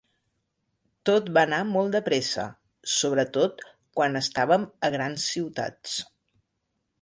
[1.09, 2.45] Tot va anar molt de pressa,
[2.93, 3.61] sobretot
[4.01, 6.01] quan estàvem a grans ciutats.